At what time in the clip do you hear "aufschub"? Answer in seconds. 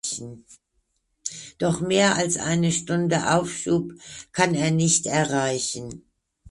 3.37-3.93